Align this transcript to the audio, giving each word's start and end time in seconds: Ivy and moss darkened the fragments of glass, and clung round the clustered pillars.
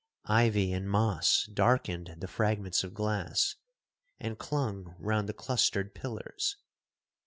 Ivy 0.25 0.73
and 0.73 0.89
moss 0.89 1.45
darkened 1.53 2.15
the 2.17 2.27
fragments 2.27 2.83
of 2.83 2.95
glass, 2.95 3.57
and 4.19 4.35
clung 4.39 4.95
round 4.97 5.29
the 5.29 5.31
clustered 5.33 5.93
pillars. 5.93 6.57